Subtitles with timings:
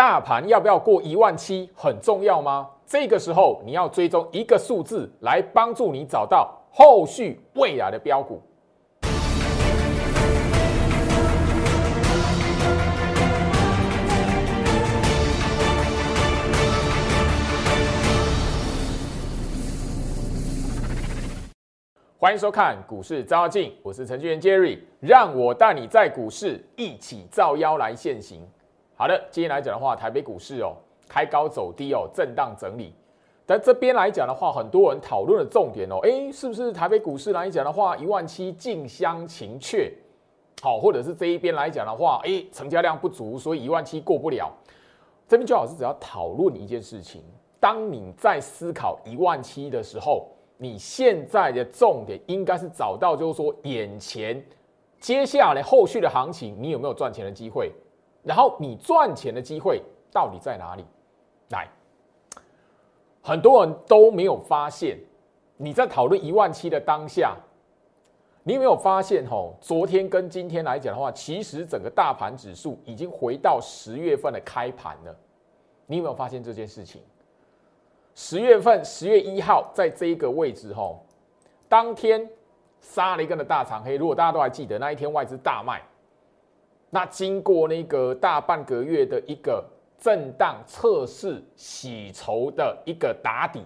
[0.00, 2.66] 大盘要不要过一万七很重要吗？
[2.86, 8.40] 这个时候你要追踪一个数字来帮助你找到后续未来的标股。
[22.16, 28.40] 欢迎收看股市照妖镜，我是程序员 Jerry，让我带你在股市一起照妖来现行。
[29.00, 30.76] 好的，今天来讲的话，台北股市哦
[31.08, 32.92] 开高走低哦，震荡整理。
[33.46, 39.90] 但这边来讲的话，很多人讨论的重点哦，诶，是不是台北股市来讲的话，一万七近乡情怯？
[40.60, 44.52] 好，或者是这一边来讲的话，诶，成交量不足，所以一万七过不了。
[45.26, 47.24] 这边最好是只要讨论一件事情，
[47.58, 50.28] 当你在思考一万七的时候。
[50.58, 54.44] 你现在的重点应该是找到，就是说眼前
[54.98, 57.72] 接下来后续的行情，你有没有赚钱的机会？
[58.22, 60.84] 然后你赚钱的机会到底在哪里？
[61.50, 61.68] 来，
[63.22, 64.98] 很多人都没有发现，
[65.56, 67.36] 你在讨论一万七的当下，
[68.42, 69.26] 你有没有发现？
[69.26, 75.16] 吼，昨天跟今天来讲的话，其实整个大盘指数已经回到十月份的开盘了。
[75.86, 77.02] 你有没有发现这件事情？
[78.14, 81.04] 十月份十月一号，在这一个位置吼，
[81.68, 82.28] 当天
[82.80, 83.96] 杀了一根的大长黑。
[83.96, 85.82] 如果大家都还记得那一天外资大卖，
[86.90, 89.64] 那经过那个大半个月的一个
[89.98, 93.64] 震荡测试洗筹的一个打底，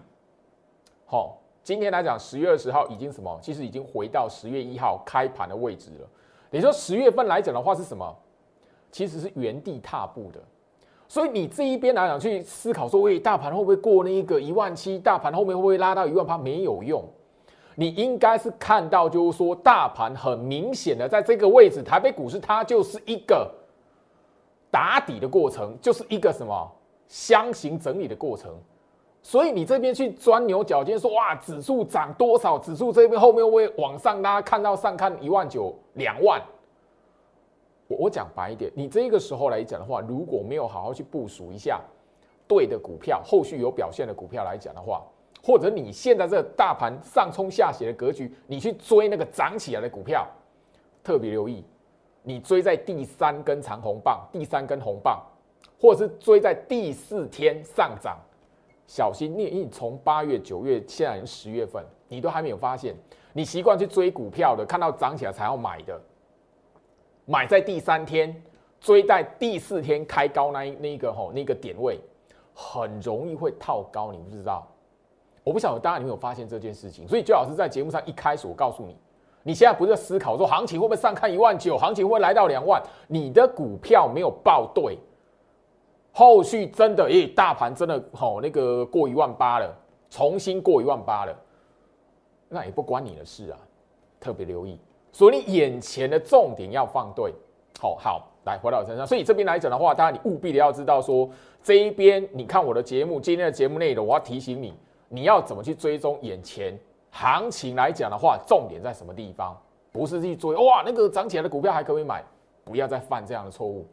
[1.07, 3.39] 好，今天来讲十月二十号已经什么？
[3.41, 6.09] 其实已经回到十月一号开盘的位置了。
[6.51, 8.15] 你说十月份来讲的话是什么？
[8.93, 10.39] 其实是原地踏步的。
[11.09, 14.99] 所以你这一边来讲去思考说，喂，大盘会不会过那一个一万七？
[14.99, 16.37] 大盘后面会不会拉到一万八？
[16.37, 17.03] 没有用，
[17.75, 23.51] 你应该是看到，就是说大盘很明显的在这个位置，台北股市它就是一个
[24.71, 26.71] 打底的过程，就是一个什么
[27.09, 28.55] 箱型整理的过程。
[29.23, 32.59] 所以你这边去钻牛角尖，说哇，指数涨多少？
[32.59, 36.43] 指数这边后面会往上拉，看到上看一万九、两万。
[37.89, 41.81] 我我讲白一点，你这个时候来讲的话，如果没有好好去部署一下
[42.47, 45.03] 对的股票，后续有表现的股票来讲的话，
[45.47, 50.27] 或者你现在这大盘上冲下斜的格局，你去追那个涨起来的股票，
[51.03, 51.63] 特别留意，
[52.23, 55.23] 你追在第三根长红棒，第三根红棒，
[55.79, 58.19] 或者是追在第四天上涨，
[58.87, 62.97] 小心你你从八月、九月，现在已经十月份，你都还没有发现，
[63.35, 66.01] 你习惯去追股票的，看到涨起来才要买的。
[67.27, 68.35] 买在第三天，
[68.81, 72.01] 追在第四天开高那那一个吼那个点位，
[72.55, 74.67] 很容易会套高，你不知道？
[75.45, 77.07] 我不晓得大家有没有发现这件事情。
[77.07, 78.97] 所以，周老师在节目上一开始，我告诉你，
[79.43, 84.99] 你现在不是在思考说行情会不会上看一万九，行情会来到两万，你的股票没有报对，
[86.13, 89.73] 后续真的，诶，大盘真的吼那个过一万八了，
[90.09, 91.37] 重新过一万八了，
[92.49, 93.59] 那也不关你的事啊，
[94.19, 94.79] 特别留意。
[95.13, 97.33] 所以你眼前的重点要放对，
[97.79, 99.07] 好好来回到我身上。
[99.07, 101.29] 所以这边来讲的话，当然你务必的要知道说，
[101.63, 104.75] 这一边你看我的节目，今天的节目内容，我要提醒你，
[105.15, 106.77] 你要怎么去追踪眼前
[107.13, 109.57] 行情来讲的话，重点在什么地方？
[109.93, 112.21] 不是去追哇那个涨起来的股票还可以买？
[112.65, 113.87] 不要再犯这样的错误，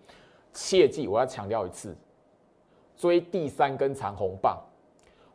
[0.52, 1.96] 切记我要强调一次，
[2.98, 4.60] 追第三根长红棒，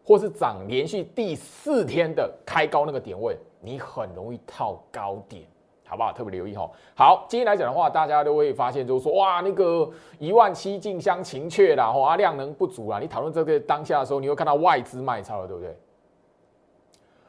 [0.05, 5.45] 或是涨连续第四天的开高那个点位，你很容易套高点。
[5.87, 6.13] 好不好？
[6.13, 6.71] 特别留意哈。
[6.95, 9.89] 好，今天来讲的话，大家都会发现，就是说，哇，那个
[10.19, 12.99] 一万七近乡情怯啦，啊，量能不足啦。
[12.99, 15.77] 你讨论这个当下的时候，你会看到外资卖超了，对不对？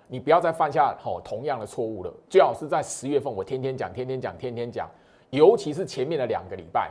[0.07, 2.13] 你不要再犯下吼同样的错误了。
[2.29, 4.89] 最好是在十月份，我天天讲，天天讲，天天讲，
[5.31, 6.89] 尤其是前面的两个礼拜。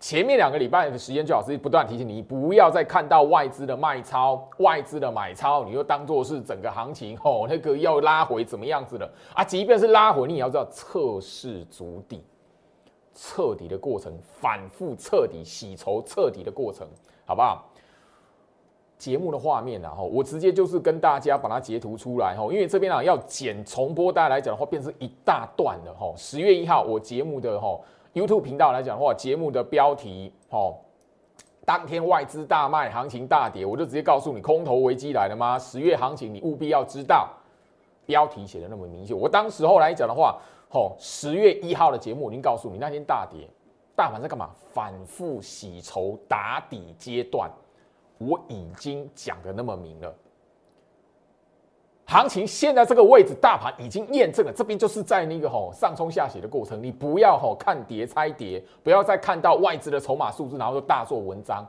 [0.00, 9.44] 前面两个礼拜的时间，最好是不断提醒你，不要再看到外资的卖超、外资的买超，你就当做是整个行情哦，那个要拉回怎么样子的啊？
[9.44, 12.24] 即便是拉回，你也要知道测试足底、
[13.14, 16.88] 彻底的过程，反复彻底洗筹、彻底的过程，
[17.26, 17.66] 好不好？
[18.96, 26.14] 节目的画面啊，哈，我直接就是跟大家把它截图出来吼，因为这边啊要剪重播，大家来讲的话，变成一大段了，吼。
[26.16, 27.84] 十月一号我节目的吼。
[28.12, 30.74] YouTube 频道来讲的话，节目的标题哦，
[31.64, 35.56] 当天外资大卖，行情大跌，我就直接告诉你，空头危机来了吗？
[35.56, 37.28] 十月行情你务必要知道，
[38.06, 39.14] 标题写的那么明确。
[39.14, 40.40] 我当时候来讲的话，
[40.70, 43.48] 哦，十月一号的节目已经告诉你，那天大跌，
[43.94, 44.50] 大盘在干嘛？
[44.72, 47.48] 反复洗筹打底阶段，
[48.18, 50.12] 我已经讲的那么明了。
[52.10, 56.82] 行情现在这个位置，大盘已经验证了，这边就是在那个吼上冲下洗的过程。
[56.82, 61.64] 你不要吼看跌猜跌，不要再看到外资的筹码数字，然后就大做文章。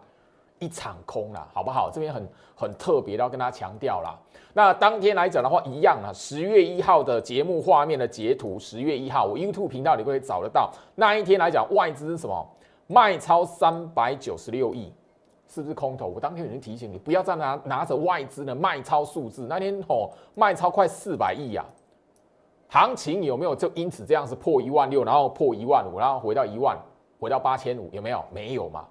[0.58, 1.92] 一场空啦，好不好？
[1.92, 4.18] 这边很很特别，要跟大家强调啦。
[4.54, 10.72] 那当天来讲的话，一样啊，十月一号的节目画面的截图，十月一号我 YouTube 频道里可以找得到。
[10.96, 12.48] 那一天来讲，外资是什么？
[12.88, 14.92] 卖超三百九十六亿，
[15.54, 16.08] 是不是空头？
[16.08, 19.48] 我当天已经提醒你，不要再拿拿着外资的卖超数字。
[19.50, 21.66] 那天哦，卖超快四百亿呀。
[22.70, 26.78] 行情有没有就因此这样子破一万六，然后破一万五，然后回到一万，
[27.20, 28.24] 回到八千五，有没有？
[28.32, 28.86] 没有嘛。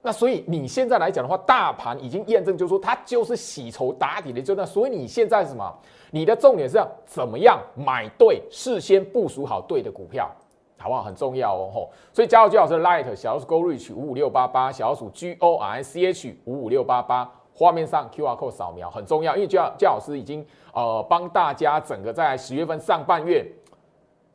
[0.00, 4.66] 那所以你现在来讲的话，大盘已经验证，就是说它就是洗筹打底的阶段。
[4.66, 5.78] 所以你现在是什么？
[6.10, 10.30] 你的重点是要怎么样买对，事先部署好对的股票，
[10.78, 11.02] 好不好？
[11.02, 11.70] 很重要哦。
[11.72, 23.46] 吼，所以加入最好是 Light 小老鼠 Go Reach 五五六八八，小老鼠 G O R C H 五五六八八，画面上 Q R code 扫描很重要，因为焦焦老师已经呃帮大家整个在十月份上半月。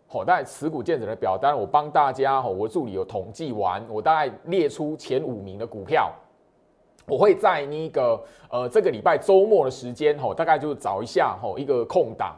[0.08, 6.12] 好，大概持股见者的表单，我帮大家吼，我助理有统计完，我大概列出前五名的股票，
[7.08, 12.36] 我会在那个呃这个礼拜周末的时间，吼，大概就找一下吼一个空档，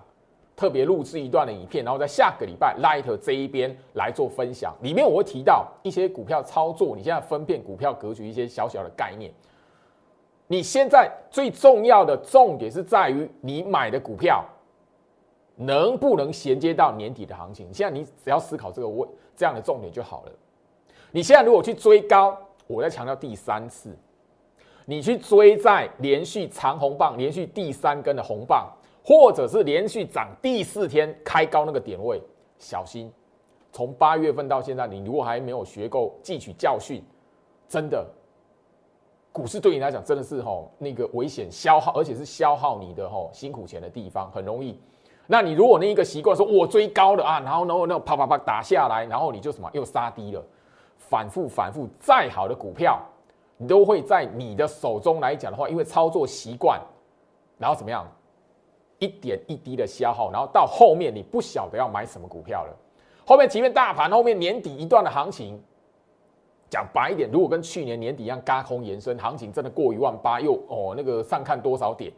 [0.55, 9.31] 特别录制一段的影片，然后在下个礼拜 Light 这一边来做分享，里面我会提到一些股票操作，你现在分辨股票格局一些小小的概念，
[10.47, 14.43] 你现在最重要的重点是在于你买的股票。
[15.55, 17.71] 能不能衔接到年底的行情？
[17.71, 20.31] 现在你只要思考这个问这样的重点就好了。
[21.11, 22.35] 你现在如果去追高，
[22.65, 23.95] 我再强调第三次，
[24.85, 28.67] 你去追在连续长红棒、连续第三根的红棒，
[29.03, 32.21] 或者是连续涨第四天开高那个点位，
[32.57, 33.11] 小心。
[33.71, 37.03] 从八月份到现在，你如果还没有学够汲取教训，
[37.67, 38.05] 真的，
[39.31, 44.79] 股市对你来讲真的是吼那个危险消耗，而且是消耗你的吼辛苦钱的地方，很容易。
[45.25, 50.43] 那你如果那一个习惯说，我追高了啊，然后然后那啪啪啪打下来，然后你就什么又杀低了，
[50.97, 53.01] 反复反复，再好的股票，
[53.57, 56.79] 你都会在你的手中来讲的话，因为操作习惯，
[57.57, 58.05] 然后怎么样，
[59.03, 62.73] 一点一滴的消耗，然后到后面你不晓得要买什么股票了。
[63.25, 65.61] 后面即便大盘后面年底一段的行情，
[66.69, 72.11] 讲白一点，如果跟去年年底一样，嘎空延伸，行情真的过一万八，又哦那个上看多少点？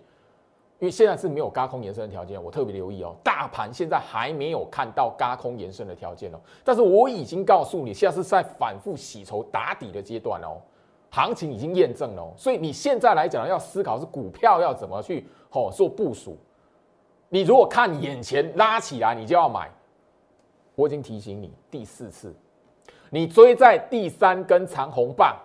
[0.80, 3.16] 因为现在是没有高空延伸的条件，我特别留意哦。
[3.24, 10.62] 大盘现在还没有看到高空延伸的条件哦，但是我已经告诉你，现在是在反复洗筹打底的阶段哦，
[11.12, 12.34] 行情已经验证了。
[12.36, 16.38] 所以你现在来讲要思考是股票要怎么去哦做部署。
[17.36, 19.70] 你如果看眼前拉起来，你就要买。
[20.74, 22.34] 我已经提醒你第四次，
[23.10, 25.36] 你追在第三根长红棒，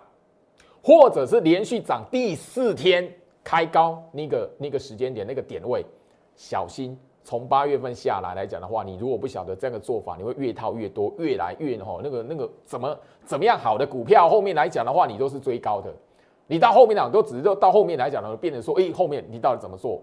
[0.81, 3.13] 或者是连续涨第四天。
[3.43, 5.83] 开高那个那个时间点那个点位，
[6.37, 15.93] 小心从八月份下来来讲的话，你如果不晓得这样的做法，你会越套越多，越来越哈那个那个怎么怎么样好的股票后面来讲的话，你都是追高的，
[16.47, 20.01] 你到后面讲都只是到后面来讲呢，变成说，哎，后面你到底怎么做？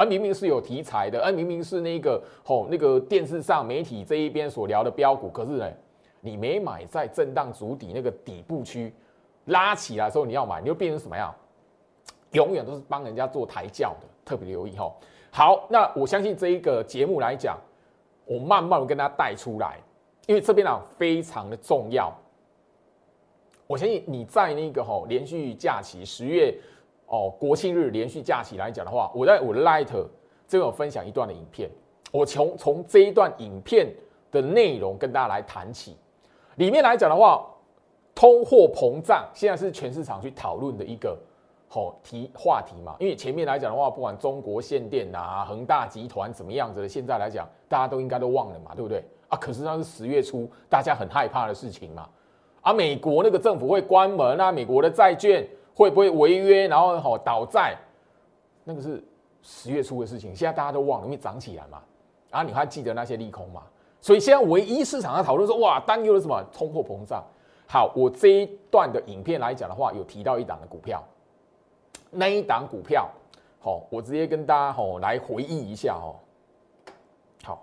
[0.00, 5.70] 而明明是有题材的，而明明是那个吼那个电视上媒体这一边所聊的标股，可是呢，
[6.22, 8.90] 你没买在震荡主底那个底部区
[9.44, 11.34] 拉起来的时候，你要买，你就变成什么样？
[12.30, 14.90] 永远都是帮人家做抬轿的，特别留意哈。
[15.30, 17.58] 好，那我相信这一个节目来讲，
[18.24, 19.78] 我慢慢跟大家带出来，
[20.26, 22.10] 因为这边呢非常的重要。
[23.66, 26.58] 我相信你在那个哈连续假期十月
[27.10, 29.84] 哦国庆日连续假期来讲的话，我在我的 Light
[30.48, 31.68] 这边有分享一段的影片，
[32.10, 33.86] 我从从这一段影片
[34.32, 35.96] 的内容跟大家来谈起，
[36.56, 37.46] 里面来讲的话，
[38.14, 41.16] 通货膨胀现在是全市场去讨论的一个。
[41.72, 49.04] 好提话题嘛，因为前面来讲的话，不管中国限电啊、恒大集团怎么样子的，现在来讲，大家都应该都忘了嘛，对不对？
[49.28, 52.08] 啊，可是那是十月初大家很害怕的事情嘛。
[52.60, 57.76] 啊，美国那个政府会关门啊，美国的债券会不会违约，然后好倒债，
[58.64, 59.02] 那个是
[59.42, 61.82] 十月初的事情，现在大家都忘了，因为涨起来嘛。
[62.30, 63.62] 啊，你还记得那些利空嘛？
[64.00, 66.42] 所以现在唯一市场在讨论说，哇，担忧的什么？
[66.52, 67.24] 通货膨胀。
[67.66, 71.02] 好，我这一段的影片来讲的话，有提到一档的股票。
[72.10, 73.08] 那一档股票，
[73.60, 76.18] 好，我直接跟大家吼来回忆一下哦。
[77.44, 77.62] 好，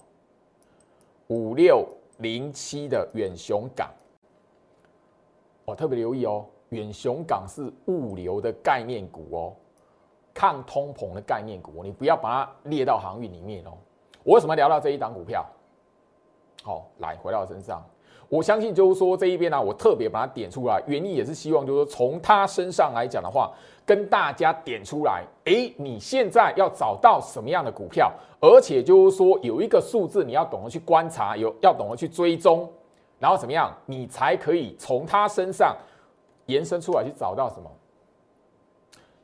[1.27, 1.85] 五六
[2.19, 3.89] 零七的远雄港，
[5.65, 9.53] 我特别留意哦，远雄港是物流的概念股哦，
[10.33, 13.71] 抗通膨的概念股，你不要把它列到航运里面哦。
[14.23, 15.45] 我为什么聊到这一档股票？
[16.63, 17.81] 好，来回到身上。
[18.29, 23.53] 我相信就是说这一边呢，我特别把它点出来，原因也是希望就是说从他身上来讲的话，
[23.85, 32.69] 跟大家点出来，哎，你现在要找到什么样的股票，而且就是说有一个数字你要懂得去观察，有要懂得去追踪，
[33.17, 35.73] 然后怎么样，你才可以从他身上
[36.47, 37.71] 延伸出来去找到什么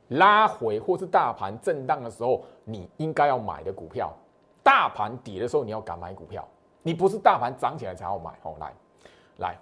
[0.08, 4.12] 拉回或是大盘震荡的时候，你应该要买的股票。
[4.62, 6.46] 大盘跌的时候，你要敢买股票，
[6.82, 8.30] 你不是大盘涨起来才要买。
[8.42, 8.72] 哦，来，
[9.38, 9.58] 来，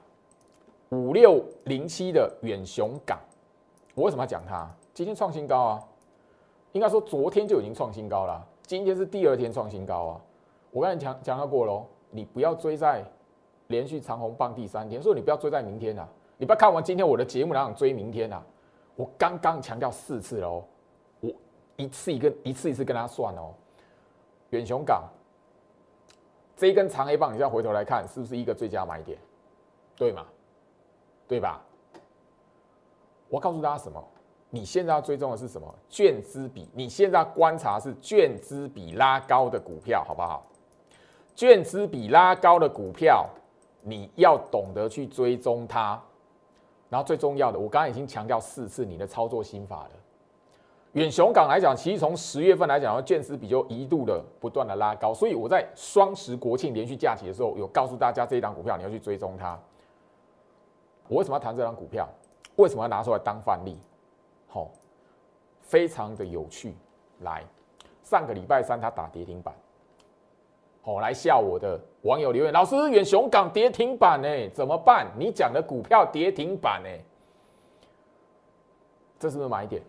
[0.90, 3.19] 五六零七的远雄港，
[3.95, 4.69] 我为什么要讲它？
[4.95, 5.83] 今天创新高啊，
[6.71, 10.21] 应该说昨天就已经创新高了，今天是第二天创新高啊。
[10.71, 13.04] 我刚才讲讲到过喽，你不要追在
[13.69, 16.09] 连续长红棒第三天，所以你不要追在明天啊。
[16.37, 18.43] 你不要看完今天我的节目然后追明天啊！
[18.97, 20.65] 我刚刚强调四次了哦，
[21.21, 21.31] 我
[21.77, 23.55] 一次一个一次一次跟他算哦。
[24.51, 25.09] 远雄港
[26.57, 29.19] 这一根长黑棒，你现在回头来看，是不是一个最佳买点？
[29.97, 30.27] 对吗？
[31.27, 31.62] 对吧？
[33.29, 34.03] 我告诉大家什么？
[34.51, 35.75] 你现在要追踪的是什么？
[35.89, 36.69] 券资比。
[36.75, 40.47] 你现在观察是券资比拉高的股票，好不好？
[41.35, 43.27] 券资比拉高的股票，
[43.81, 46.01] 你要懂得去追踪它。
[46.93, 49.91] 然后最重要的，我刚刚已经强调四次你的操作心法了。
[50.93, 59.59] 远雄港来讲，其实从十月份来讲，建资比就一度的不断的拉高，所以我在双十国庆连续假期的时候，有告诉大家这一档股票你要去追踪它。
[61.09, 62.07] 我为什么要谈这档股票？
[62.57, 63.79] 为什么要拿出来当范例？
[64.47, 64.71] 好，
[65.63, 66.75] 非常的有趣。
[67.21, 67.43] 来，
[68.03, 69.55] 上个礼拜三它打跌停板。
[70.85, 75.07] 好，来笑我的网友留言，老师远雄港跌停板呢，怎么办？
[75.17, 76.89] 你讲的股票跌停板呢，
[79.17, 79.81] 这是不是买点？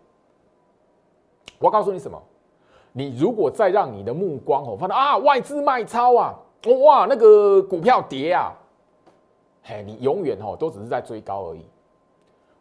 [1.58, 2.22] 我告诉你什么？
[2.92, 6.36] 你如果再让你的目光哦，放到啊外资卖超啊，
[6.84, 8.54] 哇那个股票跌啊，
[9.64, 11.66] 嘿，你永远哦都只是在追高而已。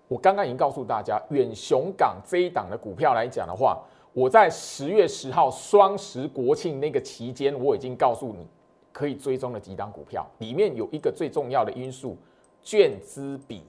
[0.09, 3.79] 我刚刚已经告诉大家，远雄港这一档的股票来讲的话。
[4.15, 8.47] 我在十月十号双十国庆那个期间，我已经告诉你
[8.93, 12.17] 可以追踪的几档股票，里面有一个最重要的因素，
[12.63, 13.63] 券资比。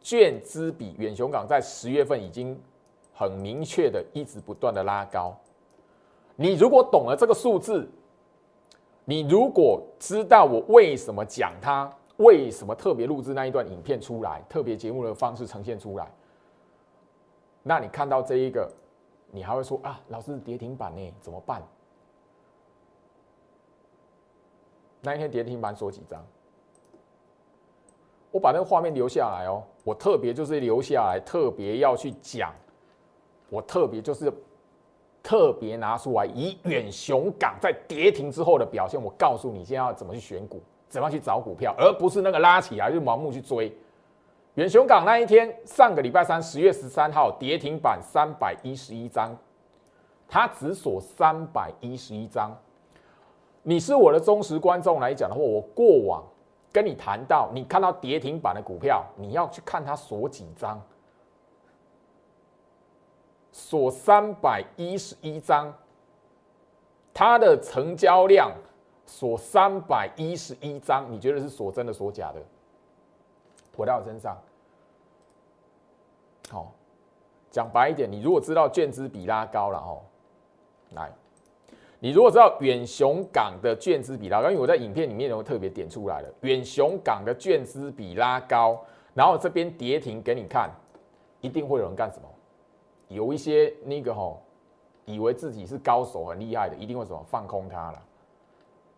[0.00, 2.56] 券资比远雄港在十月份已经
[3.12, 5.36] 很明确的一直不断的拉高。
[6.36, 7.90] 你如果懂了这个数字，
[9.04, 16.08] 你如果知道我为什么讲它，为什么特别录制那一段影片出来，特别节目的方式呈现出来，
[17.64, 18.70] 那你看到这一个。
[19.30, 21.62] 你还会说啊，老师跌停板呢，怎么办？
[25.00, 26.24] 那一天跌停板锁几张？
[28.30, 32.52] 我把那个画面留下来哦，我特别就是留下来，特别要去讲，
[33.48, 34.32] 我特别就是
[35.22, 43.74] 特别拿出来以远雄港在跌停之后的表现，我告诉你现在要怎么去选股，怎么去找股票，而不是那个拉起来就盲目去追。
[44.58, 49.30] 远雄港那一天，上个礼拜三，十月十三号跌停板三百一十一张，
[50.26, 52.50] 它只锁三百一十一张。
[53.62, 56.24] 你是我的忠实观众来讲的话，我过往
[56.72, 60.82] 跟你谈到，你看到跌停板的股票，你要去看它锁几张，
[63.52, 65.72] 锁三百一十一张，
[67.14, 68.50] 它的成交量
[69.06, 72.42] 锁三百一十一张，你觉得是锁真的锁假的？
[73.76, 74.36] 回到我身上。
[76.50, 76.72] 好，
[77.50, 80.00] 讲白一点，你如果知道券资比拉高了哦，
[80.94, 81.12] 来，
[82.00, 88.80] 你如果知道远雄港的券资比拉高，因为我在影片里面有特别点出来了，远雄港的券资比拉高，
[89.14, 90.70] 然后这边跌停给你看，
[91.40, 92.28] 一定会有人干什么？
[93.08, 94.42] 有一些那个吼，
[95.04, 98.02] 以为自己是高手很厉害的，一定会什么放空它了，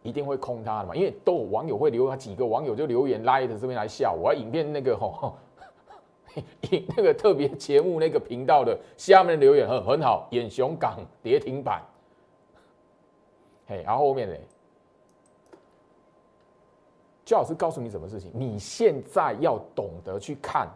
[0.02, 5.34] 一定会空它的嘛，因为都有网友会留，几个网友就留言拉的这边来笑我，影片那个吼。
[6.96, 11.82] 那个特别节目那个频道的下面留言很很好，眼熊港跌停板，
[13.66, 14.34] 嘿，然后后面呢，
[17.24, 18.30] 焦老师告诉你什么事情？
[18.34, 20.68] 你现在要懂得去看，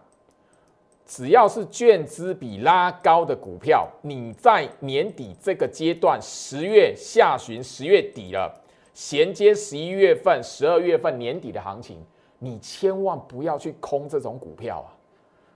[1.06, 8.52] 只要是券资比拉高的股票，你在年底这个阶段，十月下旬、十月底了，
[8.92, 12.04] 衔接十一月份、十二月份年底的行情，
[12.38, 14.90] 你千万不要去空这种股票啊！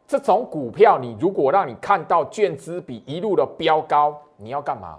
[0.08, 4.98] 这种股票，你如果让你看到券资比一路的飙高，你要干嘛？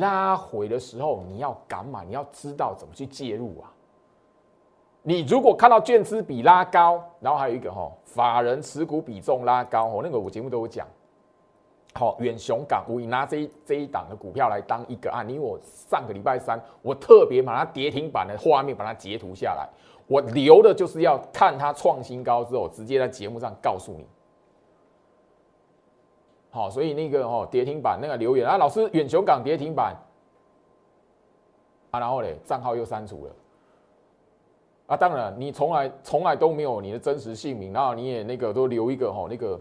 [0.00, 3.70] 拉回的时候你要敢买，你要知道怎么去介入啊！
[5.02, 10.84] 你如果看到券资比拉高，然后还有一个哈，法人持股比重拉高哦，那个我节目都有讲。
[11.94, 19.68] 好，远雄港，我拿这一这一档的股票来当一个案，因为我上个礼拜三，我特别把它跌停板的画面把它截图下来。
[20.06, 24.06] 我留的就是要看它创新高之后，直接在节目上告诉你。
[26.50, 29.96] 好，所以那个哦，跌停板那个留言啊，老师远雄港跌停板
[31.90, 33.32] 啊，然后嘞，账号又删除了
[34.88, 39.60] 啊，当然你从来从来都没有你的真实姓名，然后你也那个都留一个哈那个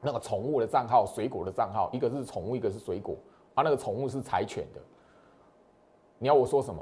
[0.00, 3.16] 那个宠物的账号、水果的账号，一个是宠物，一个是水果，
[3.54, 4.80] 啊，那个宠物是柴犬的。
[6.18, 6.80] 你要我说什么？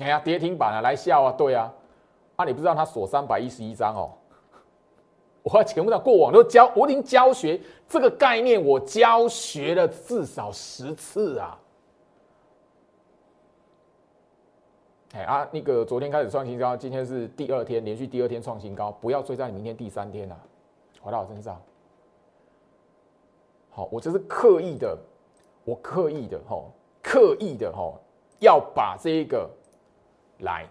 [0.00, 1.72] 哎呀，跌停板啊，来笑啊，对啊，
[2.36, 4.12] 啊，你不知道他锁三百一十一张哦。
[5.44, 11.58] 我全部在过往都教，我已经教学这个概念，我教学了至少十次啊。
[15.12, 20.36] 哎啊，那个昨天开始创新高，今天是第二天连续第二天创新高，不要追在明天第三天了，
[21.00, 21.60] 回到我身上。
[23.70, 24.98] 好，我这是刻意的，
[25.64, 26.60] 我刻意的哈，
[27.00, 27.92] 刻意的哈，
[28.40, 29.48] 要把这一个
[30.38, 30.66] 来。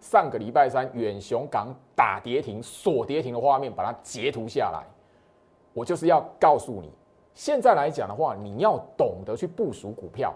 [0.00, 4.86] 上个礼拜三，远雄港打跌停、锁跌停的画面，把它截图下来。
[5.72, 6.92] 我就是要告诉你，
[7.34, 10.32] 现在来讲的话，你要懂得去部署股票，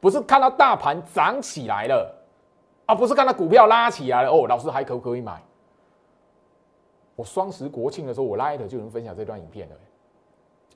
[0.00, 2.14] 不是看到大盘涨起来了，
[2.86, 5.42] 啊，不是看到股票拉起来了哦，老师还可不可以买？
[7.16, 9.76] 我双十国庆的时候，我拉一的就能分享这段影片了。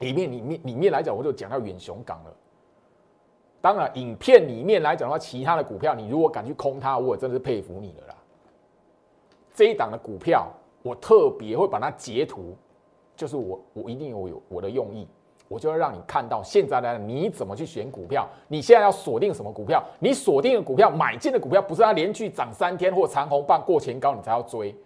[0.01, 2.35] 里面里面里面来讲，我就讲到远雄港了。
[3.64, 8.14] 当然，影片里面来讲的话，其他的股票，你如果敢去空它，我真的是佩服你了啦。
[9.54, 10.47] 这一档的股票，
[10.83, 12.54] 我特别会把它截图，
[13.16, 15.09] 就是我我一定有有我的用意，
[15.49, 19.83] 我就要让你看到现在呢你怎么去选股票，你现在要锁定什么股票？
[19.99, 24.76] 你锁定的股票，买进的股票不是它连续涨三天或长红棒过前高你才要追，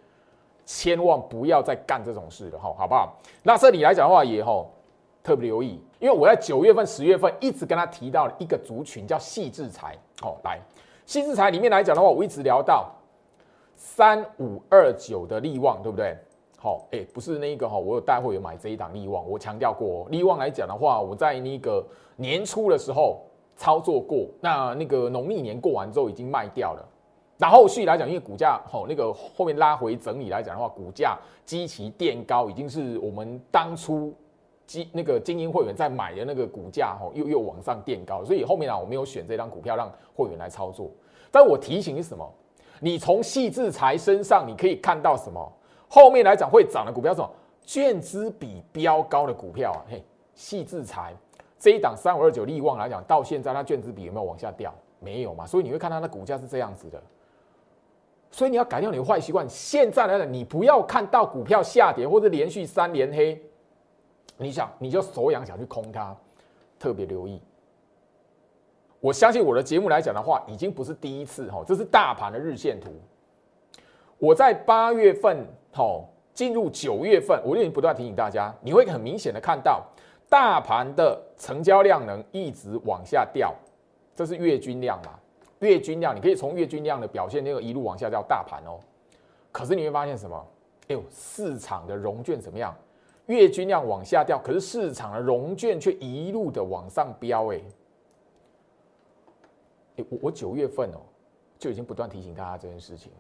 [0.65, 3.19] 千万不要再干这种事了哈，好不好？
[3.43, 4.65] 那这里来讲的话也哈
[5.21, 10.61] 特别留意，因为我在九月份、十月份一直跟他提到一个族群叫细制裁，哦，来
[11.07, 12.93] 细制裁里面来讲的话，我一直聊到。
[13.81, 16.17] 三五二九的利旺，对不对？
[16.59, 21.87] 好，哎，不是那个哈，我有带会员买这一档利旺，我强调过，利旺来讲的话，我在那个
[22.17, 23.23] 年初的时候
[23.57, 26.85] 操作过，那那个农历年过完之后已经卖掉了。
[27.37, 34.13] 那后续来讲，因为股价好那个后面拉回整理来讲的话，股价基期垫高，已经是我们当初
[34.69, 40.91] 基那个精英会员在买的那个股价哈，又又往上垫高，所以后面啊，我没有选这张股票让会员来操作。
[41.33, 42.31] 但我提醒是什么？
[42.79, 45.53] 你从细制裁身上，你可以看到什么？
[45.89, 47.31] 后面来讲会涨的股票，什么？
[47.65, 50.05] 券资比标高的股票啊，嘿，
[50.35, 51.15] 细制裁
[51.59, 54.73] 这一档三五二九利旺来讲，到现在它券资比有没有往下掉？
[55.01, 57.03] 没有嘛，所以你会看它的股价是这样子的。
[58.31, 59.49] 所以你要改掉你的坏习惯。
[59.49, 63.41] 现在来讲，你不要看到股票下跌或者连续三连黑，
[64.39, 66.17] 你想你就手痒想去空它，
[66.79, 67.43] 特别留意。
[69.01, 72.91] 我相信我的节目来讲的话，已经不是第一次哈，这是大盘的日线图。
[74.19, 79.85] 我在八月份哈进入九月份，我已经不断提醒大家，你会很明显的看到
[80.29, 83.55] 大盘的成交量能一直往下掉，
[84.15, 85.19] 这是月均量嘛？
[85.61, 88.79] 月均量你可以从月均量的表现那个一路往下掉大盘哦。
[89.51, 90.47] 可是你会发现什么？
[90.89, 92.75] 哎呦，市场的融券怎么样？
[93.35, 97.61] 月均量往下掉，可是市场的融券却一路的往上飙哎。
[100.11, 101.01] 我我九月份哦，
[101.59, 103.19] 就已经不断提醒大家这件事情了。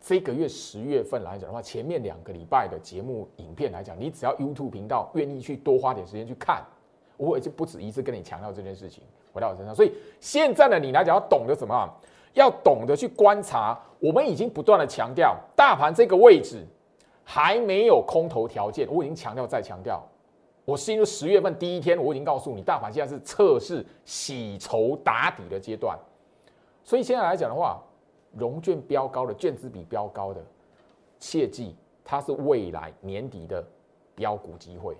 [0.00, 6.64] 这个月十月份来讲的话，前面两个礼拜的节目影片来讲，你只要 YouTube 频道愿意去多花点时间去看，
[7.16, 9.74] 我已经不止一次跟你强调这件事情，回到我身上。
[9.74, 11.92] 所以现在呢，你来讲要懂得什么？
[12.34, 13.76] 要懂得去观察。
[13.98, 16.64] 我们已经不断的强调，大盘这个位置
[17.28, 20.00] 还没有空头条件，我已经强调再强调。
[20.64, 25.98] 我进入十月份第一天，我已经告诉你，大盘现在是测试洗筹打底的阶段，
[26.84, 27.82] 所以现在来讲的话，
[28.32, 30.40] 融券标高的券资比标高的，
[31.18, 33.64] 切记它是未来年底的
[34.14, 34.96] 标股机会。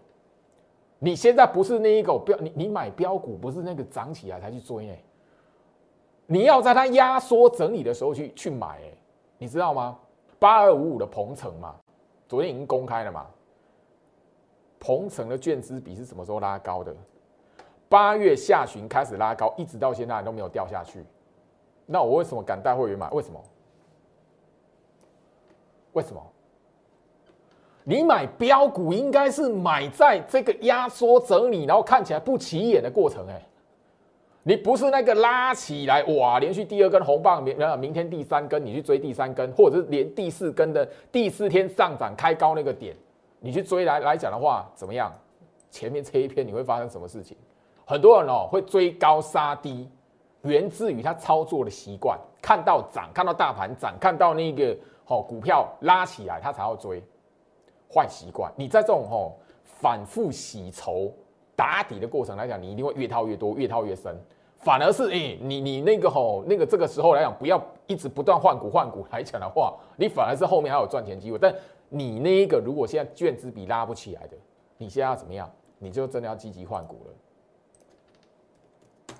[0.99, 4.99] 你现在不是那一个标，你你买标股不是那个涨起来才去追哎，
[6.27, 8.93] 你要在它压缩整理的时候去去买哎，
[9.39, 9.97] 你知道吗？
[10.39, 11.75] 八二五五的鹏程嘛，
[12.29, 13.27] 昨天已经公开了嘛。
[14.79, 16.95] 鹏程的券资比是什么时候拉高的？
[17.89, 21.05] 八月下旬开始拉高，一直到现在都没有掉下去。
[21.87, 23.09] 那我为什么敢带会员买？
[23.11, 23.43] 为什么？
[25.93, 26.21] 为什么？
[27.85, 33.25] 你买标股应该是买在这个压缩整理，然后看起来不起眼的过程。
[33.29, 33.41] 哎，
[34.49, 42.95] 你不是那个拉起来哇，连续第二根红棒，明明天第三根，你去追第三根，或者是连第四根的第四天上涨开高那个点。
[43.41, 45.13] 你去追来来讲的话，怎么样？
[45.69, 47.37] 前面这一篇你会发生什么事情？
[47.85, 49.91] 很多人哦会追高杀低，
[50.43, 54.77] 源自于他操作的习惯，看到涨，看到大盘涨，看到那个
[55.09, 57.03] 哦股票拉起来，他才要追。
[57.93, 61.13] 坏习惯，你在这种哦反复洗筹
[61.57, 64.17] 打底的过程来讲，你一定会越套越多，越套越深。
[64.67, 71.39] 反而是哎，你你那个吼，那个这个时候来讲，不要一直不断换股换股来讲的话，你反而是后面还有赚钱机会。
[71.39, 71.55] 但
[71.89, 74.37] 你那一个如果现在卷资比拉不起来的，
[74.77, 75.49] 你现在要怎么样？
[75.79, 79.17] 你就真的要积极换股了。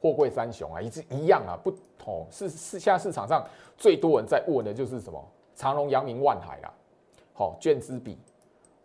[0.00, 5.22] 货柜三雄啊，一直一样啊，不同是是现在市场上最多人在问的就是什么？
[5.54, 6.72] 长隆、阳明、万海啦，
[7.34, 8.16] 好卷资比。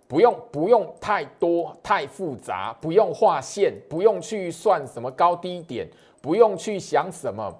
[0.07, 5.85] 不用不用太多太复杂，不用画线，不用去算什么高低点，
[6.21, 7.53] 不用去想什么。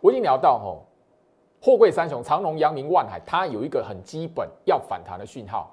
[0.00, 0.86] 我已经聊到吼，
[1.60, 5.70] 货柜三雄长隆、阳明、万海，它有一个很基本要反弹的讯号，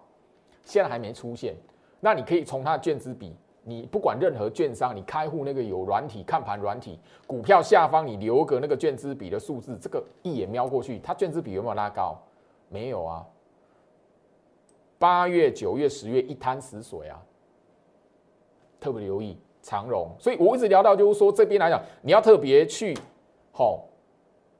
[0.65, 1.55] 现在还没出现。
[2.01, 12.15] 那你可以从它的卷资比，你不管任何券商，你开户那个有软体看盘软体，股票下方你留个那个卷资比的数字，这个一眼瞄过去，它卷资比有没有拉高？
[12.67, 13.25] 没有啊。
[14.99, 17.19] 八月、九月、十月一滩死水啊！
[18.79, 22.95] 特别留意长荣，所以我一直聊到就是说，这边来讲，你要特别去，
[23.51, 23.85] 好，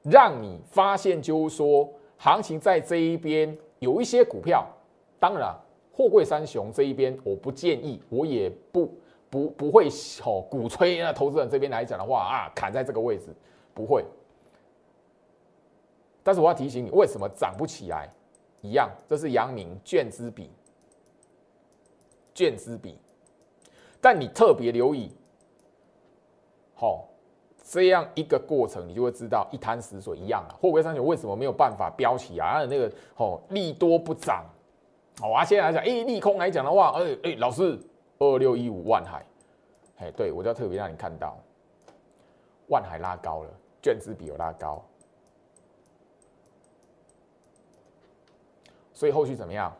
[0.02, 4.66] 让你发现就是说，行情在这一边有一些股票，
[5.18, 5.54] 当然，
[5.92, 8.94] 货柜三雄这一边，我不建议，我也不
[9.28, 9.88] 不不会
[10.22, 13.26] 好鼓吹那投资人这边来讲的话啊，砍在这个位置
[13.74, 14.04] 不会。
[16.22, 18.10] 但是我要提醒你，为什么涨不起来？
[18.62, 20.50] 一样，这是阳明卷资比，
[22.34, 22.98] 卷资比，
[24.00, 25.10] 但你特别留意，
[26.74, 27.08] 好，
[27.62, 30.58] 这样一个过程，你就会知道一滩死水一样了。
[30.60, 32.52] 货柜三雄为什么没有办法飙起啊？
[32.54, 34.44] 它的那个哦，利多不涨，
[35.18, 35.44] 好啊。
[35.44, 37.78] 现在来讲，哎，利空来讲的话，哎哎，老师，
[38.18, 39.24] 二六一五万海，
[39.98, 41.38] 哎，对我就要特别让你看到，
[42.68, 44.84] 万海拉高了，卷资比有拉高。
[49.00, 49.74] 所以后续怎么样？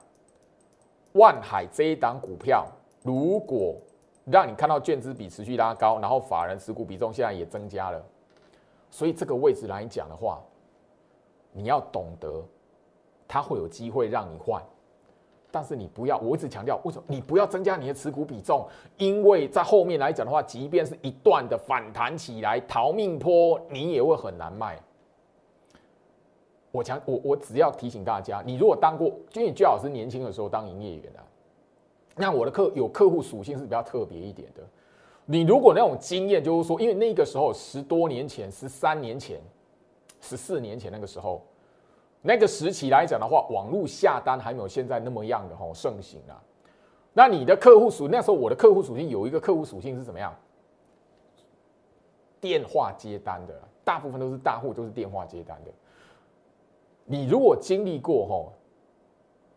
[1.12, 2.66] 万海这一档股票，
[3.02, 3.76] 如果
[4.24, 8.02] 让你看到券资比持续拉高，然后法人持股比重现在也增加了，
[8.90, 10.40] 所以这个位置来讲的话，
[11.52, 12.42] 你要懂得，
[13.28, 14.62] 它会有机会让你换，
[15.50, 18.66] 但是你不要，我一直强调，为什么你不要增加你的持股比重？
[18.96, 24.80] 因为在后面来讲的话，即便是一段的反弹起来，逃命坡，你也会很难卖。
[26.72, 31.22] 我强我我只要提醒大家，你如果当过，就你最好是年轻的时候当营业员啊，
[32.16, 34.62] 那我的客有客户属性是比较特别一点的。
[35.26, 39.40] 你如果那种经验，就是说，因为那个时候十多年前、十三年前、
[40.20, 41.44] 十四年前那个时候，
[42.22, 46.40] 那个时期来讲的话，网络下单还没有现在那么样的吼盛行啊。
[47.12, 50.34] 那你的客户属那时候我的客户属性有一个客户属性是怎么样？
[52.40, 53.54] 电话接单的，
[53.84, 55.70] 大部分都是大户，都是电话接单的。
[57.10, 58.52] 你如果经历过吼，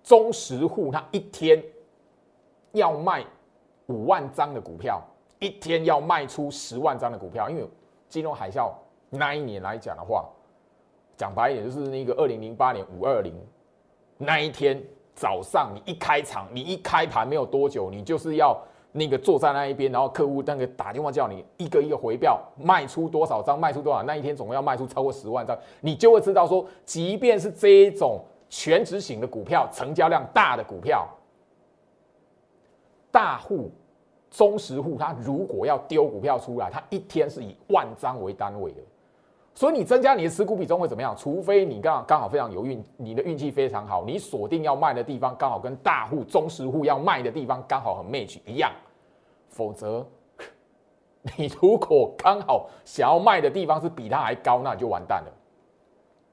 [0.02, 1.64] 中实户他一天
[2.72, 3.24] 要卖
[3.86, 5.00] 五万张的股票，
[5.38, 7.70] 一天要卖出十万张的股票，因为
[8.10, 8.72] 金融海啸
[9.12, 10.28] 那一年来讲的话，
[11.16, 13.32] 讲白一点就是那个二零零八年五二零
[14.18, 18.60] 那一天早上，你一开场，你一开盘没有多久，你就是要。
[18.96, 31.08] 那个坐在那一边，然后客户那个打电话叫你一个一个回票，卖出多少张，卖出多少，那一天总共要卖出超过十万张，你就会知道说，即便是这一种全值型的股票，成交量大的股票，
[33.12, 33.72] 大户、
[34.30, 38.78] 中实户，他如果要丢股票出来，他一天是以万张为单位的。
[39.56, 41.16] 所以你增加你的持股比重会怎么样？
[41.16, 48.72] 除非你刚刚好非常有运，你的运气非常好，你锁定要卖的地方刚好跟大户、中实户要卖的地方刚好很 match 一样，
[49.54, 50.06] 否则
[51.38, 55.32] 你如果刚好想要卖的地方是比他还高，那你就完蛋了。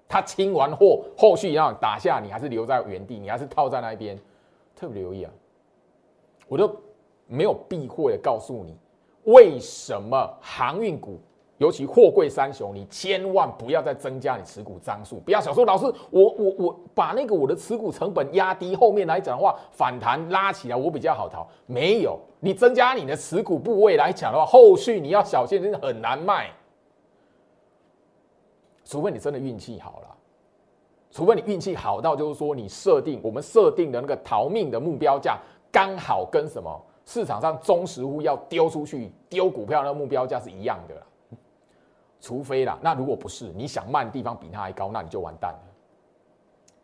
[0.09, 4.19] 他清完货，后续要打下，你还是留在原地，你还是套在那一边，
[4.75, 5.31] 特别留意啊！
[6.49, 6.75] 我都
[7.29, 8.77] 没有避讳的告诉你，
[9.27, 11.21] 为什么航运股。
[11.61, 21.46] 尤其货柜三雄，你千万不要再增加你持股张数，不要想说老师，我我我把那个我的持股成本压低，后面来讲的话反弹拉起来我比较好逃。
[21.66, 26.51] 没有，你增加你的持股部位来讲的话，后续你要小心，真的很难卖。
[28.83, 30.16] 除非你真的运气好了，
[31.11, 35.38] 除非你运气好到就是说你设定我们设定的那个逃命的目标价
[35.70, 40.94] 刚好跟什么市场上中实户要丢出去丢股票那个目标价是一样的。
[42.21, 45.59] 除非啦，那如果不是你想卖的地方比它还高，那你就完蛋了。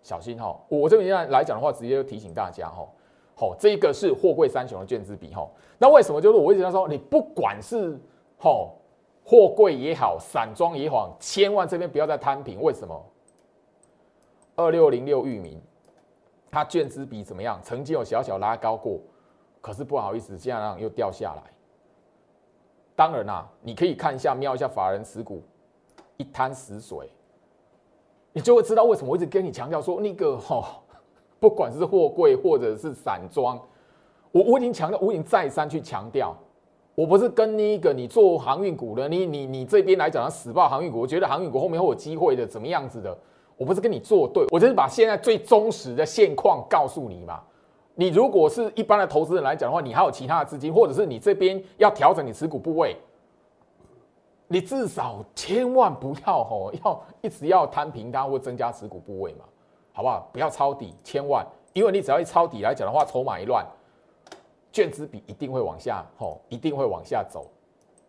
[0.03, 0.57] 小心哈！
[0.69, 2.87] 我这边来讲的话，直接就提醒大家哈。
[3.35, 5.47] 好，这个是货柜三雄的卷资比哈。
[5.79, 7.99] 那为什么就是我一直在说，你不管是
[8.39, 8.71] 哈
[9.25, 12.63] 货柜也好，散装也好，千万这边不要再摊平。
[12.63, 13.05] 为什么？
[14.55, 15.61] 二六零六域名，
[16.51, 17.61] 它卷资比怎么样？
[17.63, 19.01] 曾经有小小拉高过，
[19.61, 21.43] 可是不好意思，这样又掉下来。
[22.97, 25.43] 当然啦，你可以看一下瞄一下法人持股，
[26.17, 27.11] 一滩死水，
[28.33, 30.81] 你就会知道为什么我一直跟你强调说那个哈，
[31.39, 33.61] 不管是货柜或者是散装，
[34.33, 36.35] 我我已经强调，我已经再三去强调，
[36.95, 43.17] 我不是跟那个你做航运股的，你你你这边来讲死爆航运股，我觉得航运股后面会有机会的，怎么样子的？
[43.59, 47.43] 我不是跟你作对，我就是把现在最忠实的现况告诉你嘛。
[47.99, 52.95] 你如果是一般的投资人来讲的话，你还有其他的资金，或者是你这边要调整你持股部位，
[54.49, 59.47] 你至少千万不要吼，要一直要摊平它或增加持股部位嘛，
[59.93, 60.29] 好不好？
[60.31, 63.67] 不要抄底，千万，因为你只要一抄底来讲的话，筹码一乱，
[64.71, 67.51] 券资比一定会往下吼，一定会往下走。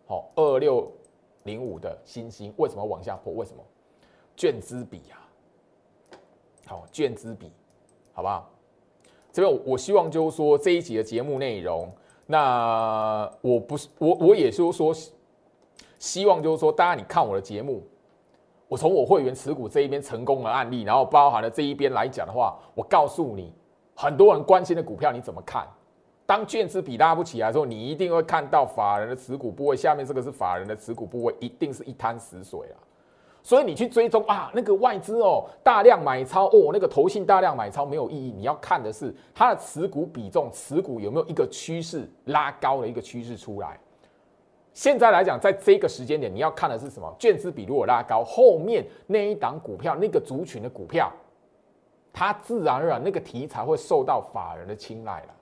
[0.06, 0.86] 好，二六
[1.44, 3.32] 零五的星星为什么往下破？
[3.32, 3.64] 为什么？
[4.36, 5.16] 券资比呀，
[6.66, 7.50] 好，券资比，
[8.12, 8.50] 好不好？
[9.32, 11.88] 这边我希望就是说这一集的节目内容，
[12.26, 14.94] 那我不是我我也就是说，
[15.98, 17.82] 希望就是说大家你看我的节目，
[18.68, 23.52] 我从我会员持股这一边成功的案例，然后包含了这一边来讲的话，我告诉你，
[23.94, 25.66] 很多人关心的股票你怎么看？
[26.26, 32.76] 当卷资比拉不起来的时候，你一定会看到法人的持股部位下面这个是法人的持股部位，一定是一滩死水啊。
[33.42, 38.32] 所以你去追踪啊，那个外资哦，大量买超哦，那个投信大量买超没有意义。
[38.36, 43.78] 你要看的是它的持股比重，持股有没有一个趋势拉高的一个趋势出来。
[44.74, 47.12] 现在来讲，在这个时间点，你要看的是什么？
[47.18, 51.10] 券资比如果拉高，后面那一档股票，那个族群的股票，
[52.12, 55.34] 它自然而然那个题材会受到法人的青睐了。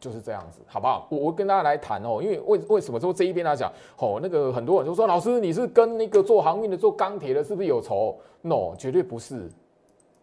[0.00, 1.06] 就是这样子，好不好？
[1.10, 9.50] 我我跟大家来谈哦，因为为为什么说这一边来讲，哦，那个很多人就说老师你是跟那个做航运的、做钢铁的，是不是有仇？No，绝对不是。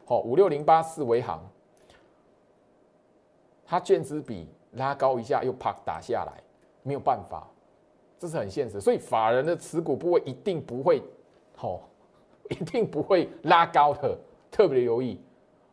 [0.05, 1.47] 好，五六零八四维航，
[3.65, 6.41] 它卷资比拉高一下又啪打下来，
[6.81, 7.47] 没有办法，
[8.17, 8.81] 这是很现实。
[8.81, 11.03] 所以法人的持股部位一定不会，
[11.61, 11.79] 哦，
[12.49, 14.17] 一定不会拉高的，
[14.49, 15.21] 特别留意。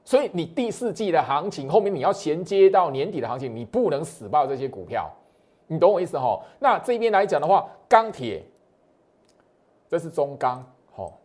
[0.04, 5.10] 所以你第四季的行情后面你要衔接到年底的行情，你不能死爆这些股票，
[5.66, 6.38] 你懂我意思哈？
[6.58, 8.44] 那这边来讲的话，钢铁，
[9.88, 10.62] 这是中钢，
[10.92, 11.18] 好，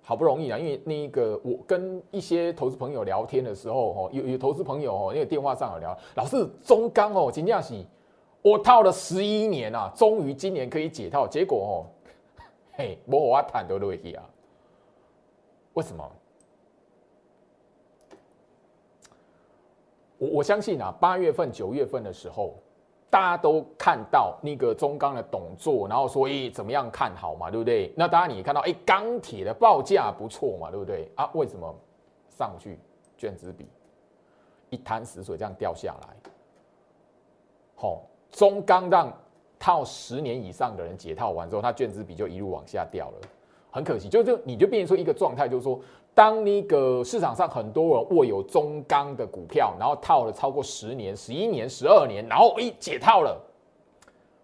[0.00, 7.84] 好不容易啊，因为那个我跟一些投资朋友聊天的时候，哦，有有投资朋友哦，那个电话上有聊，老是中钢哦，金价喜，
[8.42, 11.74] 我套了十一年啊，终于今年可以解套，结果哦，
[12.74, 14.22] 嘿，我我谈都落去啊，
[15.72, 16.08] 为什么？
[20.22, 22.54] 我我相信啊，八月份、九月份的时候，
[23.10, 27.92] 大家都看到那个中钢的董座，然后说，哎，怎么样看好嘛，对不对？
[27.96, 31.10] 那当然你看到，哎，钢铁的报价不错嘛，对不对？
[31.16, 31.74] 啊，为什么
[32.28, 32.78] 上去
[33.18, 33.66] 卷子比
[34.70, 36.30] 一滩死水这样掉下来？
[37.74, 39.12] 好，中钢让
[39.58, 43.18] 套十年以上的人解套完之后，他卷子比就一路往下掉了，
[43.72, 45.80] 很可惜，就就你就变成说一个状态，就是说。
[46.14, 53.40] 当那个市场上很多人握有中钢的股票，然后套了超过十年、十一年、十二年，然后一解套了，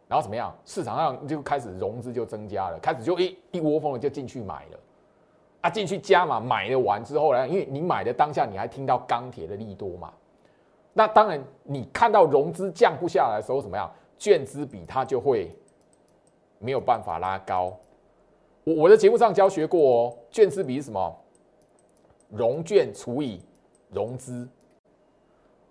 [0.09, 0.55] 然后怎么样？
[0.65, 4.79] 市场上就开始融资就增加了，开始就一一窝蜂的就进去买了，
[5.61, 10.11] 啊，进去加嘛，买了完之后呢，因为你买的当下你还听到钢铁的利多嘛，
[10.95, 13.91] 那当然你看到融资降不下来的时候怎么样？
[14.19, 15.49] 券资比它就会
[16.59, 17.73] 没有办法拉高。
[18.65, 21.17] 我我在节目上教学过哦，券资比是什么？
[22.31, 23.41] 融券除以
[23.91, 24.47] 融资，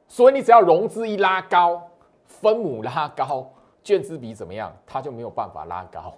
[0.07, 1.81] 所以你只要融资一拉高，
[2.25, 3.47] 分母拉高，
[3.83, 4.75] 券资比怎么样？
[4.85, 6.17] 它就没有办法拉高，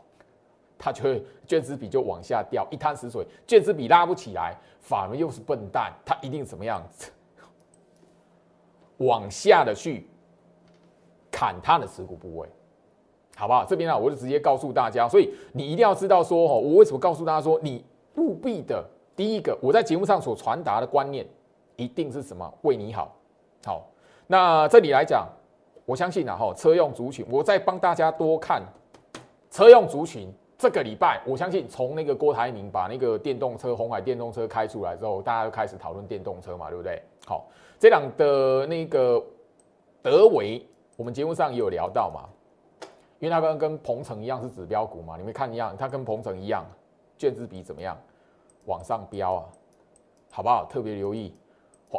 [0.78, 3.25] 它就会券资比就往下掉，一滩死水。
[3.45, 6.82] 券资比拉不起来，反而又是笨蛋，它一定怎么样？
[8.97, 10.08] 往下的去
[11.30, 12.47] 砍它的持股部位，
[13.36, 13.65] 好不好？
[13.65, 17.84] 这边呢，我就直接告诉大家，所以你一定要知道说，哦，我为什么告诉大家说，你
[18.15, 18.88] 务必的。
[19.20, 21.28] 第一个，我在节目上所传达的观念，
[21.76, 22.50] 一定是什么？
[22.62, 23.14] 为你好，
[23.66, 23.86] 好。
[24.28, 25.28] 那这里来讲，
[25.86, 28.64] 我相信啊，哈，车用族群，我再帮大家多看
[29.52, 30.34] 车用族群。
[30.58, 37.02] 这个礼拜，我相信从那个郭台铭把那个电动车、红海电动车开出来之后，大家就开始讨论电动车嘛，对不对？
[37.26, 37.46] 好，
[37.78, 39.22] 这两的那个
[40.02, 42.24] 德维，我们节目上也有聊到嘛，
[43.20, 46.64] 因为它跟跟鹏程一样是指标股嘛，你们看一样，它跟鹏程一样，
[47.18, 47.98] 卷资比怎么样？
[48.70, 49.50] 往上飙啊，
[50.30, 50.66] 好不好？
[50.70, 51.34] 特别留意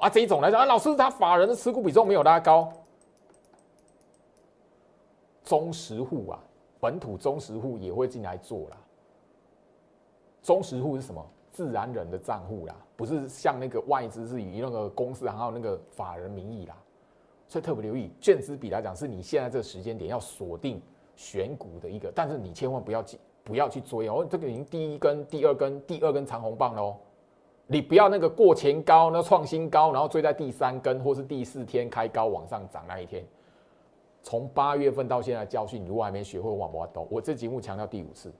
[0.00, 0.08] 啊！
[0.08, 2.72] 这一种来讲啊，老师他法人的持股比重没有拉高，
[5.42, 6.38] 中实户啊，
[6.78, 8.76] 本土中实户也会进来做啦。
[10.42, 11.22] 中实户是什么？
[11.50, 16.76] 自然人的账户啦，不是像那个外资是以那个公司还有那个法人名义啦。
[17.48, 20.80] 所以特别留意，券资比来讲，是你现在这个时间点要锁定
[21.16, 26.96] 选股的一个，但是你千万不要去不要去追哦，这个已经第一根、第二根、第二根长红棒喽，
[27.66, 33.24] 你不要那个过前高，那创新高，然后追在第三根或是第四天开高往上涨那一天。
[34.22, 38.30] 从八月份到现在教训，如果还没学会往我抖，我这节目强调第五次，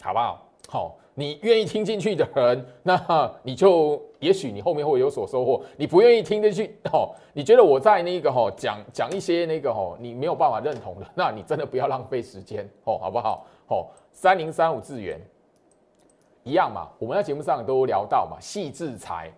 [0.00, 0.46] 好不好？
[0.68, 5.60] 好，你愿意听进去的人，那你就也许你后面会有所收获。
[5.76, 13.46] 你不愿意听进去，哦，你觉得我在那个哦讲讲一些那个哦你没有办法认同的，那你真的不要浪费时间哦，好不好？
[13.70, 15.18] 哦，三零三五智源
[16.44, 19.32] 一样嘛，我们在节目上都聊到嘛，细制裁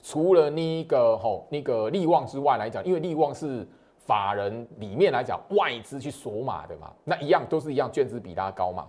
[0.00, 3.66] 除了那个吼那个利旺之外来讲，因为利旺是。
[4.04, 8.88] 法人里面来讲，外资去锁码的嘛，那一样都是一样，卷资比它高嘛。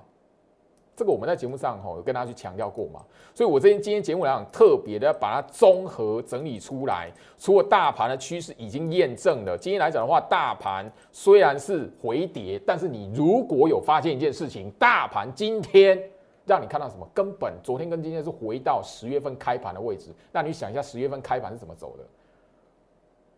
[0.95, 3.01] 这个我们在节目上吼有跟大家去强调过嘛。
[3.33, 7.11] 所以我这边今天节目来讲，特别的把它综合整理出来。
[7.37, 15.99] 除了大盘的趋势已经验证了，今天来讲的话，大盘虽然是回跌，但是你如果有发现一件事情，大盘今天
[16.45, 17.07] 让你看到什么？
[17.13, 20.11] 根本昨天跟今天是回到十月份开盘的位置。
[20.31, 22.03] 那你想一下，十月份开盘是怎么走的？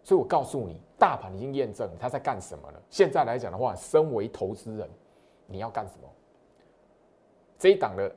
[0.03, 2.81] 所以我告诉你，大盘已经验证他在干什么了。
[2.89, 4.89] 现在来讲的话，身为投资人，
[5.47, 6.07] 你要干什么？
[7.57, 8.13] 这一档的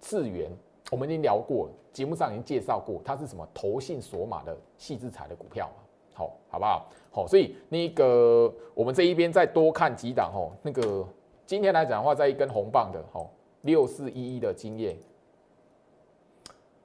[0.00, 0.50] 智源，
[0.90, 5.82] 我们已经聊过，节目上已经介绍过，它是什么投信索马的细资产的股票嘛？
[6.14, 6.86] 好，好不好？
[7.12, 10.52] 好，所以那个我们这一边再多看几档哦。
[10.62, 11.06] 那个
[11.46, 13.30] 今天来讲的话，在一根红棒的，好
[13.62, 14.96] 六四一一的经验，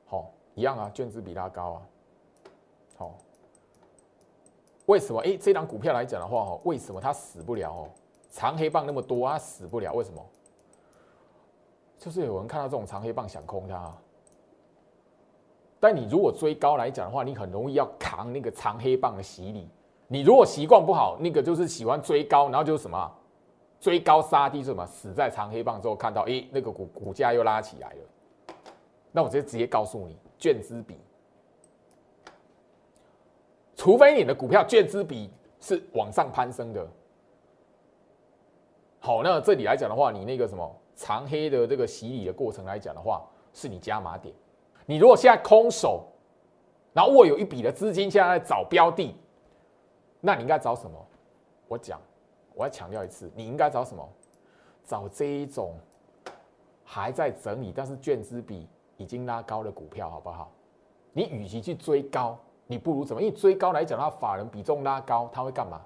[0.05, 1.81] 好一样啊，卷子比它高啊，
[2.97, 3.17] 好。
[4.87, 5.19] 为什么？
[5.21, 7.71] 哎，这张股票来讲的话，哦，为什么它死不了？
[7.71, 7.89] 哦，
[8.29, 10.23] 长黑棒那么多，它死不了，为什么？
[12.05, 13.91] 就是有人看到这种长黑棒想空它。
[15.79, 19.67] 但你如果追高来讲的话，你很容易要扛那个长黑棒的洗礼。
[20.07, 23.11] 你如果习惯不好，那个就是喜欢追高，然后就是什么
[23.79, 27.99] 追高杀低，什么死在长黑棒之后，看到哎，那个股股价又拉起来了。
[29.11, 30.99] 那我直接直接告诉你，卷资比。
[33.75, 36.87] 除非你的股票券资比是往上攀升的，
[38.99, 43.21] 好，那这里来讲的话，你那个什么长黑的这个洗礼的过程来讲的话，
[43.53, 44.33] 是你加码点。
[44.85, 46.05] 你如果现在空手，
[46.93, 49.15] 然后握有一笔的资金，现在在找标的，
[50.21, 50.97] 那你应该找什么？
[51.67, 51.99] 我讲，
[52.53, 54.07] 我要强调一次，你应该找什么？
[54.85, 55.75] 找这一种
[56.83, 60.51] 还在整理，但是券资比已经拉高的股票，好不好？
[61.11, 62.37] 你与其去追高。
[62.67, 63.21] 你不如怎么？
[63.21, 65.81] 因为追高来讲，它法人比重拉高，它会干嘛？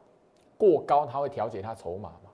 [0.57, 2.28] 过高，它会调节它筹码嘛。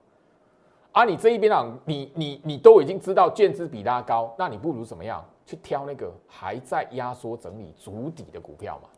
[0.96, 5.22] 啊你这一边啊，你你你都已经知道券资比拉高，那你不如怎么样？
[5.44, 8.88] 去挑那个还在压缩整理足底的股票嘛。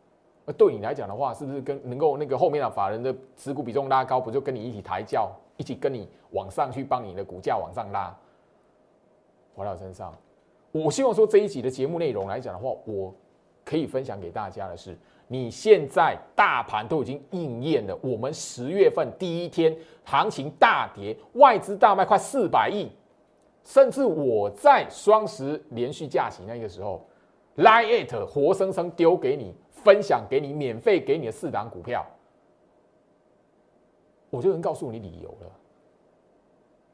[0.45, 8.17] 而对你来讲的话，是不是跟能够那个后面的法人的持股比重拉高，不就跟你一起抬轿，一起跟你往上去帮你的股价往上拉？
[9.53, 10.13] 回到身上，
[10.71, 13.13] 我希望说这一集的节目内容来讲的话，我
[13.65, 14.97] 可以分享给大家的是。
[15.31, 22.89] 你现在大盘都已经应验了，我们十月份第一天行情大跌，外资大卖快四百亿，
[23.63, 27.07] 甚至我在双十连续假期那个时候
[27.57, 32.03] ，lie it 活生生丢给你，分享给你，免费给你的四档股票，
[34.31, 35.51] 我就能告诉你理由了。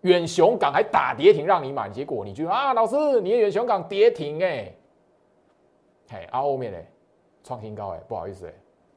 [0.02, 4.76] 远雄港还打跌停让你买，结果你就啊，老师，你的远雄港跌停哎，
[6.10, 6.78] 嘿，啊后面呢？
[7.46, 8.54] 创新高哎，不好意思哎，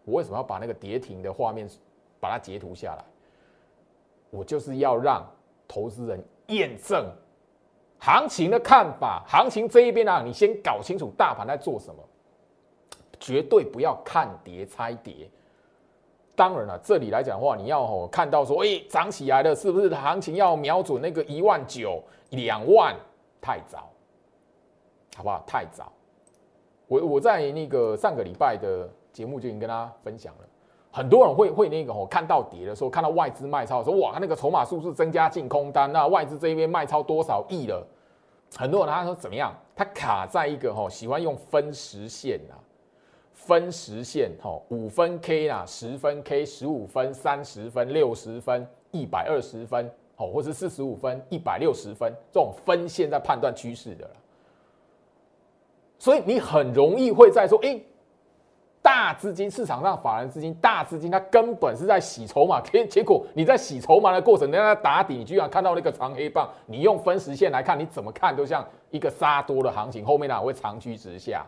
[0.06, 1.68] 我为什么要把那个跌停的画面
[2.18, 3.04] 把它截图下来？
[4.30, 5.22] 我就是要让
[5.68, 7.06] 投资人验证
[7.98, 9.22] 行情的看法。
[9.28, 12.02] 行情这一边啊，你先搞清楚大盘在做什么，
[13.20, 15.28] 绝对不要看跌猜跌。
[16.34, 22.96] 当然了，这里来讲的话，你要看到说，哎，涨起来了，是不是行情要瞄准那个一万九、两万？
[23.40, 23.90] 太早，
[25.16, 25.42] 好不好？
[25.46, 25.92] 太早。
[26.88, 30.40] 我我在那个上个礼拜的节目就已经跟大家分享了，
[30.90, 37.86] 很多人会会那个哦，看到跌的时候，看到外资卖超，说哇，那个筹码数是增加净空单，那外资这边卖超多少亿了？
[38.57, 39.55] 很多人他说怎么样？
[39.76, 42.57] 他卡在一个哈，喜欢用分时线啊，
[43.34, 54.11] 分时线哈，五分 K 啦，十分 K，十五分、三十分、六十分、一百二十分，哦，或是四十五分、一百六十分这种分线在判断趋势的了。
[55.99, 57.80] 所以你很容易会在说，哎，
[58.80, 71.44] 大资金市场上法人资金大资金，它根本是在洗筹码，结 结果你在洗筹码的过程，人家打底，你居然看到那个长黑棒，你用分时线来看，你怎么看都像一个杀多的行情，后面呢会长驱直下。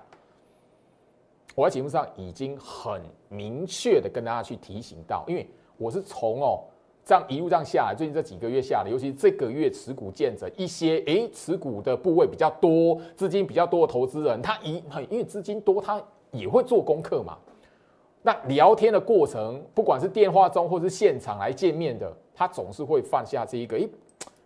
[1.54, 6.60] 我在节目上已经很明确的跟大家去提醒到，因为我是从哦
[7.10, 16.00] 这样一路这样下来，最近这几个月下来，尤其这个月持股见者一些，诶，持股的部位比较多，资金比较多的投资人，他一很因为资金多，他
[16.30, 17.36] 也会做功课嘛。
[18.22, 23.88] 那聊天的过程，不管是电话中或是现场来见面的，他总是会犯下这一个，诶，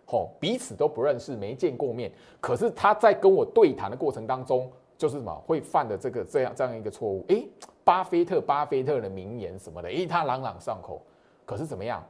[0.07, 2.11] 吼，彼此都不认识，没见过面，
[2.41, 7.47] 可是他在跟我对谈的过程当中，就是什么会犯的这个这样这样一个错误，诶，
[7.83, 10.99] 巴菲特巴菲特的名言什么的，诶，他朗朗上口，
[11.45, 12.03] 可是怎么样？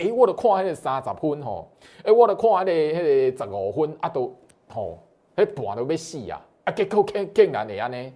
[0.00, 1.70] 哎，我的看迄个三十分吼，
[2.02, 4.34] 哎，我的看迄个迄个十五分啊，都
[4.68, 4.98] 吼，
[5.36, 6.40] 迄盘都要死啊！
[6.64, 8.12] 啊，结果竟竟然会安尼，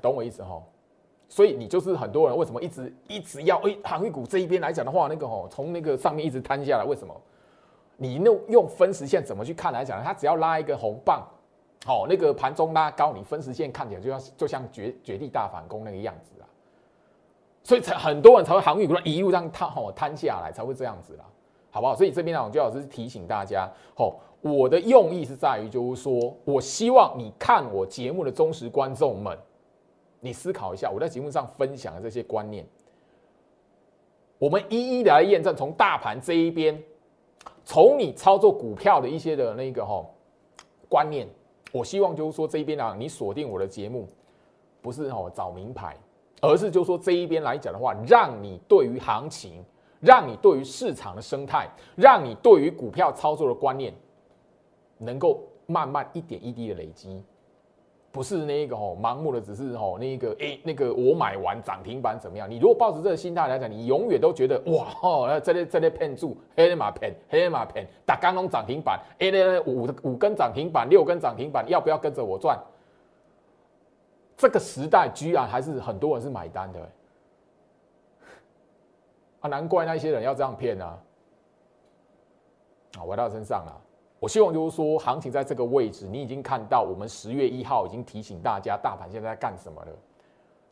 [0.00, 0.62] 懂我意思吼？
[1.28, 7.14] 所以你就是很多人为什么一直一直要哎，航运股这一边来讲的话，那个吼，从那个上面一直摊下来，为什么？
[7.96, 10.04] 你用用分时线怎么去看来讲？
[10.04, 11.26] 它只要拉一个红棒，
[11.84, 16.46] 好，那个盘中拉高，你分时线看起来就像就像绝绝地大反攻那个样子啊。
[17.66, 21.24] 所以才很多人才会航运股一路这样摊吼摊下来，才会这样子啦，
[21.68, 21.96] 好不好？
[21.96, 29.36] 所以这边呢，我就老师提醒大家，吼，我的用意是在于，就是说我希望你看我节目的忠实观众们，
[30.20, 32.64] 你思考一下，我在节目上分享的这些观念，
[34.38, 36.80] 我们一一的来验证，从大盘这一边，
[37.64, 40.14] 从你操作股票的一些的那个吼
[40.88, 41.26] 观念，
[41.72, 44.06] 我希望就是说这一边啊，你锁定我的节目，
[44.80, 45.96] 不是吼找名牌。
[46.40, 49.64] 而是就说这一边来讲的话，让你对于行情，
[50.00, 53.92] 让你对于市场的生态，让你对于股票操作的观念，
[54.98, 57.22] 能够慢慢一点一滴的累积，
[58.12, 62.48] 不是那个哦盲目的，只是哦那个诶那个我买完涨停板怎么样？
[62.50, 72.58] 你如果抱着这个心态来讲，你永远都觉得哇哦，这里这里骗住黑马骗黑马骗打刚刚涨停板，哎那五五根涨停板六根涨停板，要不要跟着我赚？
[74.36, 76.80] 这个时代居然还是很多人是买单的，
[79.40, 80.98] 啊，难怪那些人要这样骗啊！
[82.98, 83.82] 啊，回到身上了。
[84.18, 89.92] 我希望就是说，行情在这个位置，你已经看到，我们十月一号已经提醒大家，大盘现在在干什么了。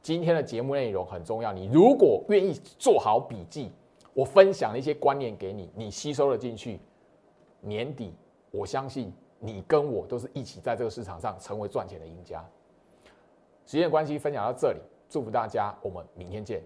[0.02, 3.70] 今天的节目内容很重要，你如果愿意做好笔记，
[4.12, 6.80] 我分享了一些观念给你，你吸收了进去，
[7.60, 8.14] 年底
[8.50, 12.44] 我相信你跟我都是一起在这个市场上成为赚钱的赢家。
[13.66, 16.60] 时间关系，分享到这里，祝福大家，我们明天见。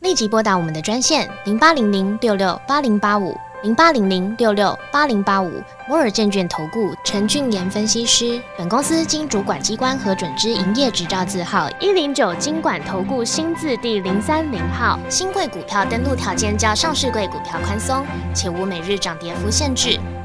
[0.00, 3.34] 立即拨打我们的专线零八零零六六八零八五
[3.64, 5.50] 零八零零六六八零八五
[5.88, 8.40] 摩尔证券投顾陈俊言分析师。
[8.56, 14.96] 本公司经主管机关核准之营业执照字号一零九金管投顾新字第零三零号。
[15.10, 19.98] 新贵股票登录条件较上市贵股票宽松，且无每日涨跌幅限制。